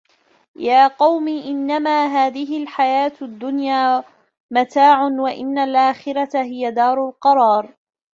يا 0.55 0.87
قَومِ 0.87 1.27
إِنَّما 1.27 2.05
هذِهِ 2.05 2.63
الحَياةُ 2.63 3.11
الدُّنيا 3.21 4.03
مَتاعٌ 4.51 5.03
وَإِنَّ 5.03 5.57
الآخِرَةَ 5.57 6.29
هِيَ 6.43 6.71
دارُ 6.71 7.09
القَرارِ 7.09 7.73